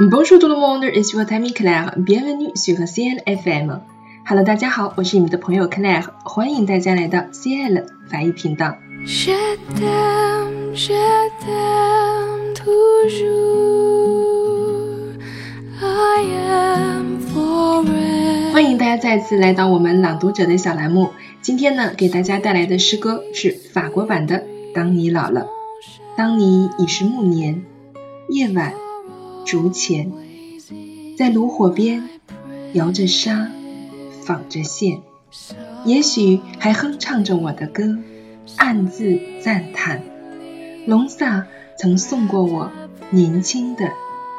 [0.00, 1.92] Bonjour tout le monde, ici votre ami Claire.
[1.96, 3.80] Bienvenue sur CL FM.
[4.24, 8.76] Hello，大家好，我是你们的朋友 Claire，欢迎大家来到 CL 法语频道。
[9.04, 9.32] Je
[9.74, 10.94] t'aime, je
[11.40, 13.18] t'aime toujours.
[15.80, 18.52] I am forever.
[18.52, 21.10] 欢迎大家再次来到我们朗读者的小栏目。
[21.42, 24.36] 今天呢，给大家带来的诗歌是法国版的
[24.72, 25.40] 《当你老了》。
[26.16, 27.64] 当你已是暮年，
[28.28, 28.72] 夜晚，
[29.48, 30.12] 竹前，
[31.16, 32.06] 在炉火边，
[32.74, 33.50] 摇着沙，
[34.20, 34.98] 纺着线，
[35.86, 37.96] 也许还哼唱着我的歌，
[38.58, 40.02] 暗自赞叹。
[40.86, 41.46] 龙萨
[41.78, 42.70] 曾送过我
[43.08, 43.90] 年轻的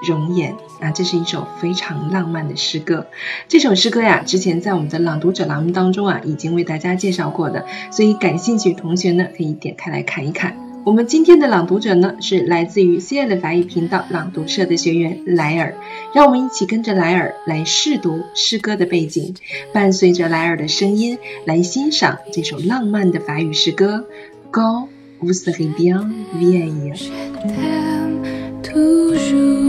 [0.07, 3.07] 容颜啊，这是一首非常浪漫的诗歌。
[3.47, 10.68] 这首诗歌呀，之前在我们的朗读者栏目当中啊，已经为大家介绍过的，所以感兴趣同学呢，可以点开来看一看。
[10.85, 15.75] 我们今天的朗读者呢，是来自于 C L 法语频道朗读社的学员莱尔，
[16.13, 19.35] 让我们一起跟着莱尔来试读诗歌的背景，
[19.73, 24.05] 伴随着莱尔的声音来欣赏这首浪漫的法语诗歌。
[24.51, 24.87] Quand
[25.21, 26.93] vous serez bien vieille。
[26.95, 27.09] Je
[27.43, 28.23] t'aime
[28.63, 29.59] toujours.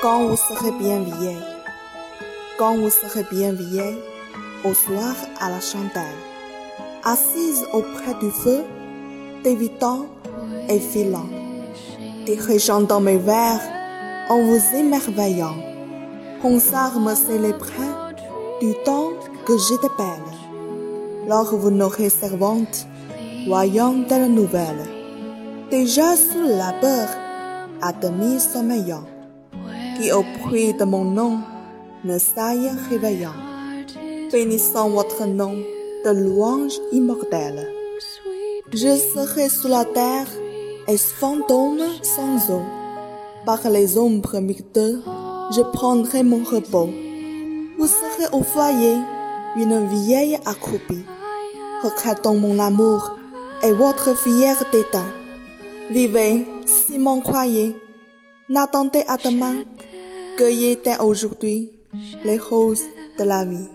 [0.00, 1.36] Quand vous serez bien vieille,
[2.58, 3.98] quand vous serez bien vieille,
[4.64, 6.20] au soir à la chandelle,
[7.04, 8.62] assise auprès du feu,
[9.42, 10.06] t'évitant
[10.68, 11.28] et filant,
[12.26, 13.60] dirigeant dans mes vers
[14.28, 15.56] en vous émerveillant,
[16.42, 17.96] Ronsard me célébrait
[18.60, 19.10] du temps
[19.46, 21.28] que j'étais belle.
[21.28, 22.86] Lors vous n'aurez servante,
[23.46, 24.84] voyant de la nouvelle,
[25.70, 27.16] déjà sous la beurre,
[27.80, 29.04] à demi sommeillant
[29.96, 31.38] qui au bruit de mon nom
[32.04, 33.34] ne saille réveillant,
[34.32, 35.54] bénissant votre nom
[36.04, 37.68] de louange immortelle.
[38.72, 40.26] Je serai sous la terre
[40.88, 42.62] et fantôme sans eau.
[43.44, 44.80] Par les ombres mixtes,
[45.54, 46.88] je prendrai mon repos.
[47.78, 48.96] Vous serez au foyer
[49.56, 51.04] une vieille accroupie,
[51.82, 53.18] regrettant mon amour
[53.62, 55.10] et votre fier dédain.
[55.90, 57.76] Vivez si m'en croyez,
[58.48, 59.56] n'attendez à demain,
[60.38, 61.70] cueillez dès aujourd'hui
[62.24, 62.84] les roses
[63.18, 63.68] de la vie.